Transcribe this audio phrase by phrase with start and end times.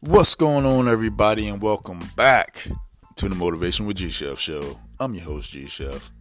[0.00, 2.68] What's going on, everybody, and welcome back
[3.16, 4.78] to the Motivation with G Chef show.
[5.00, 6.12] I'm your host, G Chef.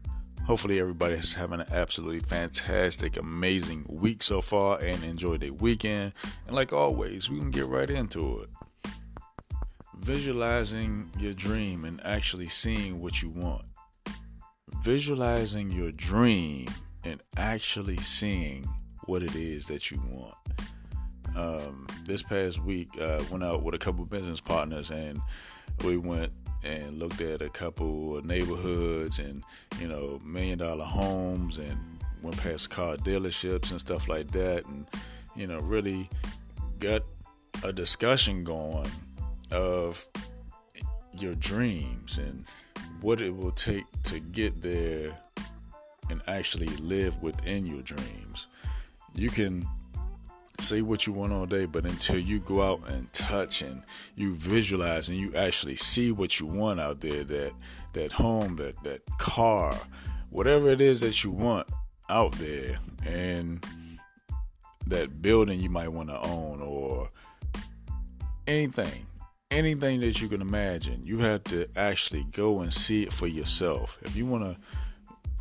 [0.48, 6.14] Hopefully, everybody is having an absolutely fantastic, amazing week so far and enjoyed their weekend.
[6.48, 8.50] And like always, we can get right into it.
[9.96, 13.66] Visualizing your dream and actually seeing what you want.
[14.82, 16.66] Visualizing your dream
[17.04, 18.66] and actually seeing
[19.06, 20.34] what it is that you want
[21.38, 25.22] um, this past week, uh, went out with a couple business partners and
[25.84, 26.32] we went
[26.64, 29.44] and looked at a couple of neighborhoods and
[29.80, 31.78] you know million dollar homes and
[32.24, 34.88] went past car dealerships and stuff like that and
[35.36, 36.10] you know really
[36.80, 37.04] got
[37.64, 38.90] a discussion going
[39.52, 40.08] of
[41.14, 42.46] your dreams and
[43.02, 45.16] what it will take to get there
[46.10, 48.48] and actually live within your dreams.
[49.14, 49.68] You can
[50.60, 53.84] say what you want all day, but until you go out and touch and
[54.16, 57.54] you visualize and you actually see what you want out there, that
[57.94, 59.76] that home, that that car,
[60.30, 61.68] whatever it is that you want
[62.10, 63.66] out there, and
[64.88, 67.10] that building you might want to own or
[68.48, 69.06] anything,
[69.52, 73.98] anything that you can imagine, you have to actually go and see it for yourself.
[74.02, 74.58] If you want to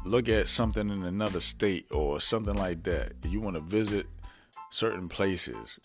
[0.04, 4.06] look at something in another state or something like that, you want to visit
[4.70, 5.78] certain places,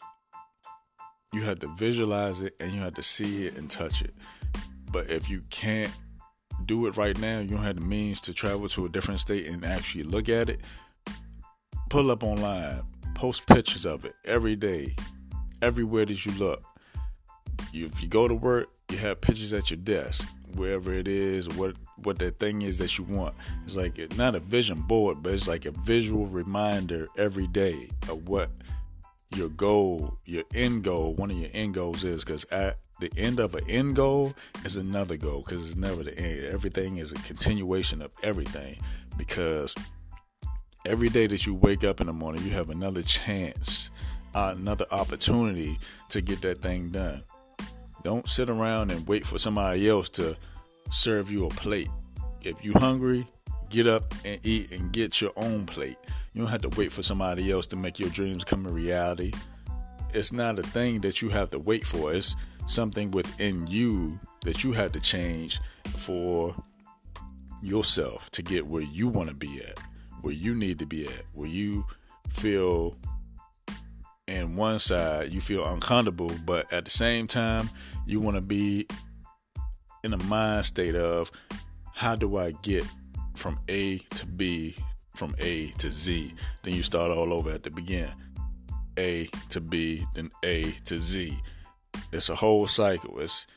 [1.34, 4.14] you have to visualize it and you have to see it and touch it.
[4.92, 5.92] But if you can't
[6.66, 9.48] do it right now, you don't have the means to travel to a different state
[9.48, 10.62] and actually look at it,
[11.90, 12.82] pull up online,
[13.16, 14.96] post pictures of it every day,
[15.62, 16.64] everywhere that you look.
[17.72, 21.48] You, if you go to work, you have pictures at your desk, wherever it is,
[21.50, 23.36] what what that thing is that you want.
[23.64, 28.28] It's like not a vision board, but it's like a visual reminder every day of
[28.28, 28.50] what
[29.36, 33.40] your goal, your end goal, one of your end goals is because at the end
[33.40, 34.34] of an end goal
[34.64, 36.46] is another goal because it's never the end.
[36.46, 38.78] Everything is a continuation of everything
[39.18, 39.76] because
[40.86, 43.90] every day that you wake up in the morning, you have another chance,
[44.36, 47.24] uh, another opportunity to get that thing done.
[48.04, 50.36] Don't sit around and wait for somebody else to
[50.90, 51.90] serve you a plate.
[52.44, 53.28] If you're hungry,
[53.72, 55.98] get up and eat and get your own plate.
[56.34, 59.34] You don't have to wait for somebody else to make your dreams come a reality.
[60.14, 62.14] It's not a thing that you have to wait for.
[62.14, 62.36] It's
[62.68, 65.60] something within you that you have to change
[65.98, 66.56] for
[67.62, 69.80] yourself to get where you want to be at,
[70.22, 71.86] where you need to be at, where you
[72.30, 72.98] feel
[74.28, 77.70] in one side you feel uncomfortable, but at the same time
[78.06, 78.88] you want to be
[80.04, 81.32] in a mind state of
[81.94, 82.86] how do I get
[83.36, 84.76] from A to B,
[85.16, 86.34] from A to Z.
[86.64, 88.14] Then you start all over at the beginning.
[88.98, 91.38] A to B, then A to Z.
[92.12, 93.20] It's a whole cycle.
[93.20, 93.48] It's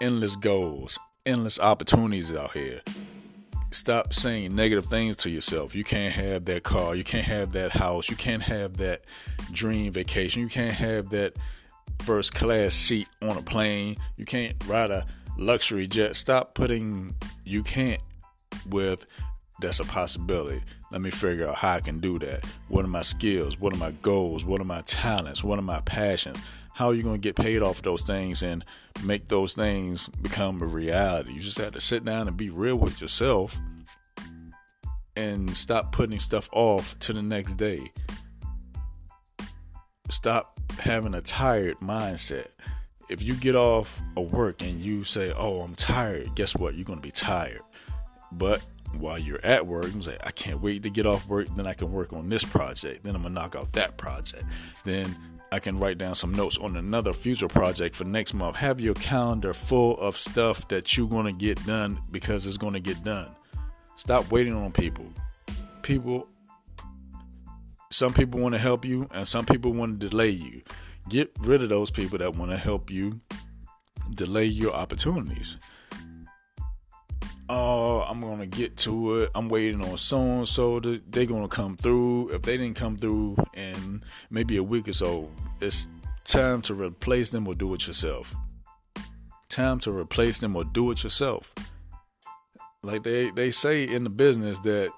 [0.00, 2.80] endless goals, endless opportunities out here.
[3.70, 5.74] Stop saying negative things to yourself.
[5.74, 6.94] You can't have that car.
[6.94, 8.10] You can't have that house.
[8.10, 9.02] You can't have that
[9.50, 10.42] dream vacation.
[10.42, 11.34] You can't have that
[12.00, 13.96] first class seat on a plane.
[14.16, 15.06] You can't ride a
[15.38, 16.16] luxury jet.
[16.16, 17.14] Stop putting
[17.44, 18.00] you can't
[18.66, 19.06] with
[19.60, 20.60] that's a possibility.
[20.90, 22.44] Let me figure out how I can do that.
[22.68, 23.58] What are my skills?
[23.58, 24.44] What are my goals?
[24.44, 25.44] What are my talents?
[25.44, 26.40] What are my passions?
[26.74, 28.64] How are you going to get paid off those things and
[29.04, 31.32] make those things become a reality?
[31.32, 33.58] You just have to sit down and be real with yourself
[35.14, 37.92] and stop putting stuff off to the next day.
[40.08, 42.48] Stop having a tired mindset.
[43.08, 46.74] If you get off of work and you say, Oh, I'm tired, guess what?
[46.74, 47.60] You're going to be tired.
[48.32, 48.62] But
[48.98, 51.48] while you're at work, you say, I can't wait to get off work.
[51.54, 53.04] Then I can work on this project.
[53.04, 54.44] Then I'm to knock out that project.
[54.84, 55.14] Then
[55.50, 58.56] I can write down some notes on another future project for next month.
[58.56, 63.02] Have your calendar full of stuff that you're to get done because it's to get
[63.04, 63.28] done.
[63.96, 65.06] Stop waiting on people.
[65.82, 66.26] People,
[67.90, 70.62] some people want to help you and some people want to delay you.
[71.08, 73.20] Get rid of those people that want to help you
[74.14, 75.56] delay your opportunities
[77.48, 79.30] oh, I'm gonna get to it.
[79.34, 80.80] I'm waiting on so and so.
[80.80, 82.30] They're gonna come through.
[82.30, 85.28] If they didn't come through in maybe a week or so,
[85.60, 85.88] it's
[86.24, 88.34] time to replace them or do it yourself.
[89.48, 91.52] Time to replace them or do it yourself.
[92.82, 94.90] Like they, they say in the business that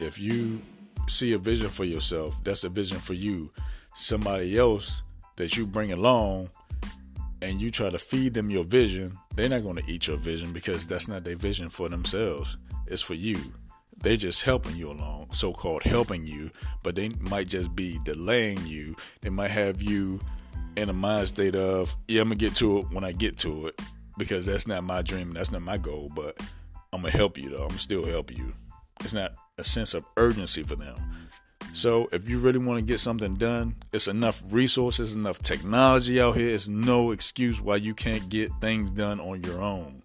[0.00, 0.60] if you
[1.06, 3.52] see a vision for yourself, that's a vision for you.
[3.94, 5.02] Somebody else
[5.36, 6.48] that you bring along
[7.44, 10.52] and you try to feed them your vision, they're not going to eat your vision
[10.52, 12.56] because that's not their vision for themselves.
[12.86, 13.38] It's for you.
[13.98, 16.50] They're just helping you along, so called helping you,
[16.82, 18.96] but they might just be delaying you.
[19.20, 20.20] They might have you
[20.76, 23.68] in a mind state of, yeah, I'm gonna get to it when I get to
[23.68, 23.80] it,
[24.18, 26.38] because that's not my dream, that's not my goal, but
[26.92, 27.66] I'm gonna help you though.
[27.66, 28.52] I'm still help you.
[29.00, 30.96] It's not a sense of urgency for them.
[31.74, 36.36] So if you really want to get something done, it's enough resources, enough technology out
[36.36, 36.54] here.
[36.54, 40.00] It's no excuse why you can't get things done on your own.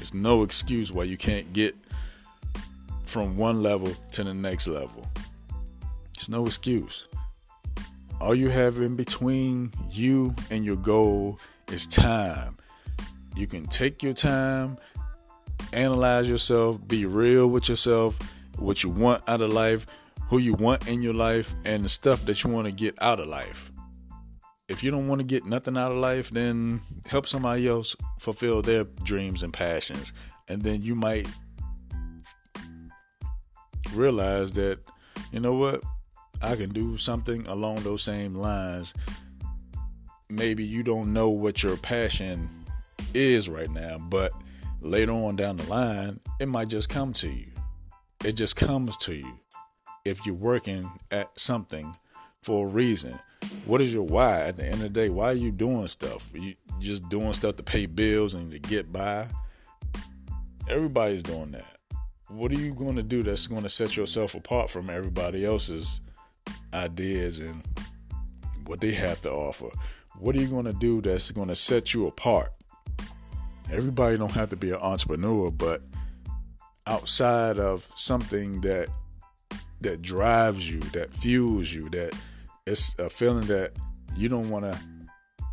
[0.00, 1.74] It's no excuse why you can't get
[3.02, 5.04] from one level to the next level.
[6.14, 7.08] It's no excuse.
[8.20, 11.40] All you have in between you and your goal
[11.72, 12.56] is time.
[13.34, 14.78] You can take your time,
[15.72, 18.16] analyze yourself, be real with yourself,
[18.58, 19.88] what you want out of life,
[20.28, 23.20] who you want in your life, and the stuff that you want to get out
[23.20, 23.70] of life.
[24.68, 28.62] If you don't want to get nothing out of life, then help somebody else fulfill
[28.62, 30.12] their dreams and passions.
[30.48, 31.28] And then you might
[33.92, 34.78] realize that,
[35.32, 35.82] you know what,
[36.40, 38.94] I can do something along those same lines.
[40.30, 42.48] Maybe you don't know what your passion
[43.12, 44.32] is right now, but
[44.80, 47.46] later on down the line, it might just come to you.
[48.24, 49.38] It just comes to you
[50.04, 51.96] if you're working at something
[52.42, 53.18] for a reason.
[53.64, 55.08] What is your why at the end of the day?
[55.08, 56.30] Why are you doing stuff?
[56.34, 59.28] You just doing stuff to pay bills and to get by?
[60.68, 61.78] Everybody's doing that.
[62.28, 66.00] What are you going to do that's going to set yourself apart from everybody else's
[66.72, 67.62] ideas and
[68.66, 69.68] what they have to offer?
[70.18, 72.52] What are you going to do that's going to set you apart?
[73.70, 75.82] Everybody don't have to be an entrepreneur, but
[76.86, 78.88] outside of something that
[79.84, 82.12] that drives you, that fuels you, that
[82.66, 83.72] it's a feeling that
[84.16, 84.78] you don't want to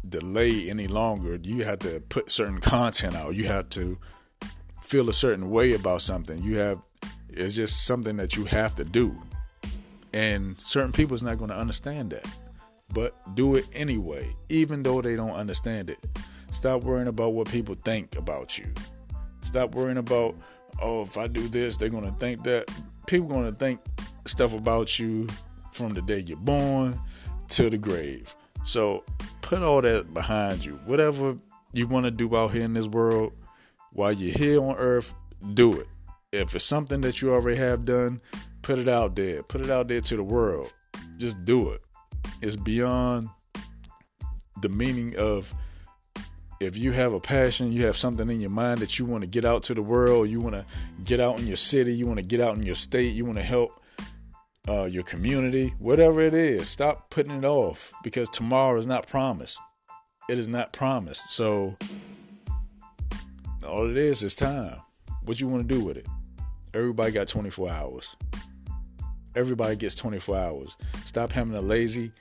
[0.07, 1.39] delay any longer.
[1.41, 3.35] You have to put certain content out.
[3.35, 3.97] You have to
[4.81, 6.41] feel a certain way about something.
[6.41, 6.79] You have
[7.29, 9.15] it's just something that you have to do.
[10.13, 12.27] And certain people's not going to understand that.
[12.93, 15.99] But do it anyway, even though they don't understand it.
[16.51, 18.65] Stop worrying about what people think about you.
[19.41, 20.35] Stop worrying about,
[20.81, 22.69] oh, if I do this, they're going to think that.
[23.07, 23.79] People going to think
[24.25, 25.27] stuff about you
[25.71, 26.99] from the day you're born
[27.49, 28.33] to the grave.
[28.63, 29.03] So
[29.41, 30.79] put all that behind you.
[30.85, 31.37] Whatever
[31.73, 33.33] you want to do out here in this world,
[33.93, 35.15] while you're here on earth,
[35.53, 35.87] do it.
[36.31, 38.21] If it's something that you already have done,
[38.61, 39.43] put it out there.
[39.43, 40.71] Put it out there to the world.
[41.17, 41.81] Just do it.
[42.41, 43.27] It's beyond
[44.61, 45.53] the meaning of
[46.59, 49.27] if you have a passion, you have something in your mind that you want to
[49.27, 50.65] get out to the world, you want to
[51.03, 53.39] get out in your city, you want to get out in your state, you want
[53.39, 53.80] to help
[54.67, 59.59] uh, your community, whatever it is, stop putting it off because tomorrow is not promised.
[60.29, 61.29] It is not promised.
[61.29, 61.77] So
[63.67, 64.77] all it is is time.
[65.23, 66.07] What you want to do with it?
[66.73, 68.15] Everybody got 24 hours.
[69.35, 70.77] Everybody gets 24 hours.
[71.05, 72.11] Stop having a lazy,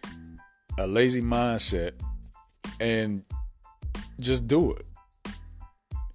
[0.78, 1.92] a lazy mindset,
[2.78, 3.22] and
[4.19, 4.87] just do it.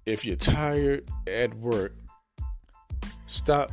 [0.06, 1.94] If you're tired at work,
[3.26, 3.70] stop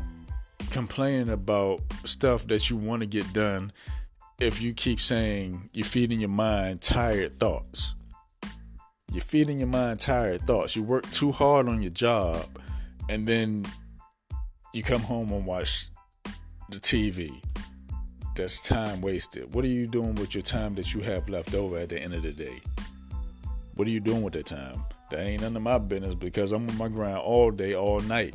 [0.74, 3.72] complaining about stuff that you want to get done
[4.40, 7.96] if you keep saying you're feeding your mind tired thoughts.
[9.12, 10.76] You're feeding your mind tired thoughts.
[10.76, 12.48] You work too hard on your job
[13.08, 13.66] and then
[14.74, 15.90] you come home and watch
[16.70, 17.40] the TV.
[18.36, 19.54] That's time wasted.
[19.54, 22.16] What are you doing with your time that you have left over at the end
[22.16, 22.60] of the day?
[23.76, 24.84] What are you doing with that time?
[25.12, 28.34] That ain't none of my business because I'm on my grind all day, all night.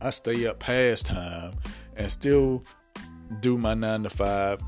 [0.00, 1.54] I stay up past time
[1.98, 2.64] and still
[3.40, 4.62] do my nine to five,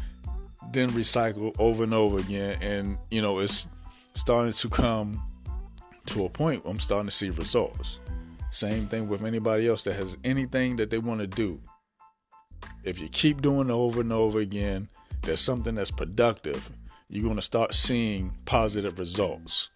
[0.73, 2.59] then recycle over and over again.
[2.61, 3.67] And, you know, it's
[4.15, 5.23] starting to come
[6.07, 8.01] to a point where I'm starting to see results.
[8.51, 11.61] Same thing with anybody else that has anything that they want to do.
[12.83, 14.89] If you keep doing it over and over again,
[15.23, 16.71] there's something that's productive.
[17.09, 19.71] You're going to start seeing positive results.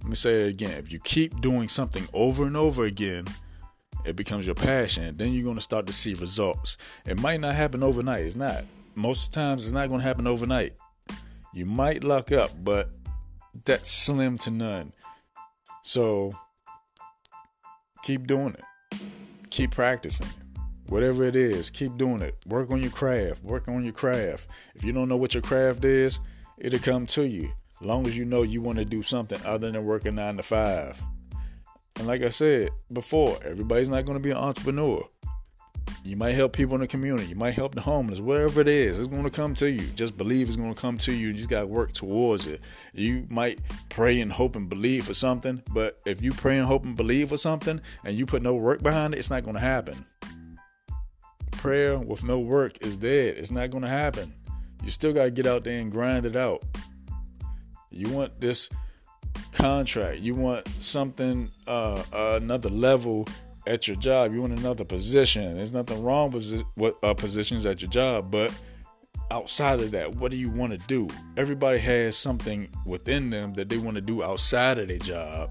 [0.00, 0.72] Let me say it again.
[0.72, 3.26] If you keep doing something over and over again,
[4.04, 5.16] it becomes your passion.
[5.16, 6.76] Then you're going to start to see results.
[7.06, 8.24] It might not happen overnight.
[8.24, 8.64] It's not.
[8.94, 10.74] Most of the times, it's not going to happen overnight.
[11.52, 12.90] You might luck up, but
[13.64, 14.92] that's slim to none.
[15.82, 16.32] So
[18.02, 19.00] keep doing it.
[19.50, 20.28] Keep practicing.
[20.86, 22.36] Whatever it is, keep doing it.
[22.46, 23.44] Work on your craft.
[23.44, 24.48] Work on your craft.
[24.74, 26.18] If you don't know what your craft is,
[26.58, 27.52] it'll come to you.
[27.80, 31.00] Long as you know you want to do something other than working nine to five.
[32.00, 35.06] And like I said before, everybody's not going to be an entrepreneur.
[36.02, 37.26] You might help people in the community.
[37.26, 38.20] You might help the homeless.
[38.20, 39.86] Whatever it is, it's going to come to you.
[39.88, 41.28] Just believe it's going to come to you.
[41.28, 42.62] And you just got to work towards it.
[42.94, 43.58] You might
[43.90, 47.28] pray and hope and believe for something, but if you pray and hope and believe
[47.28, 50.06] for something and you put no work behind it, it's not going to happen.
[51.50, 53.36] Prayer with no work is dead.
[53.36, 54.32] It's not going to happen.
[54.82, 56.62] You still got to get out there and grind it out.
[57.90, 58.70] You want this
[59.60, 60.20] contract.
[60.20, 63.28] You want something, uh, another level
[63.66, 64.32] at your job.
[64.32, 65.56] You want another position.
[65.56, 66.64] There's nothing wrong with
[67.02, 68.52] uh, positions at your job, but
[69.30, 71.08] outside of that, what do you want to do?
[71.36, 75.50] Everybody has something within them that they want to do outside of their job.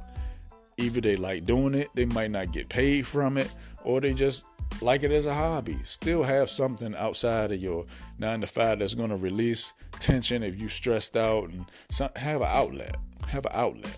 [0.77, 3.51] Either they like doing it, they might not get paid from it,
[3.83, 4.45] or they just
[4.81, 5.77] like it as a hobby.
[5.83, 7.85] Still have something outside of your
[8.17, 12.41] nine to five that's going to release tension if you stressed out and some, have
[12.41, 12.95] an outlet.
[13.29, 13.97] Have an outlet.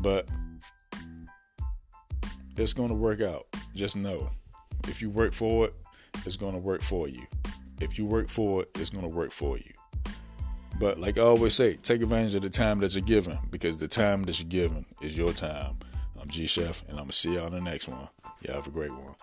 [0.00, 0.26] But
[2.56, 3.46] it's going to work out.
[3.74, 4.30] Just know
[4.88, 5.74] if you work for it,
[6.24, 7.26] it's going to work for you.
[7.80, 9.72] If you work for it, it's going to work for you.
[10.80, 13.88] But like I always say, take advantage of the time that you're given because the
[13.88, 15.76] time that you're given is your time.
[16.20, 18.08] I'm G Chef, and I'm going to see y'all in the next one.
[18.40, 19.14] Y'all have a great one.